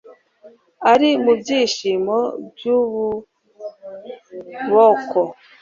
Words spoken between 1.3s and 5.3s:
byishimo byukuboko